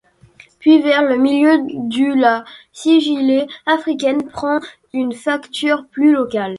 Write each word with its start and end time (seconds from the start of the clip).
Puis 0.57 0.81
vers 0.81 1.03
le 1.03 1.15
milieu 1.15 1.59
du 1.87 2.15
la 2.15 2.43
sigillée 2.73 3.45
africaine 3.67 4.23
prend 4.27 4.57
une 4.93 5.13
facture 5.13 5.85
plus 5.91 6.11
locale. 6.11 6.49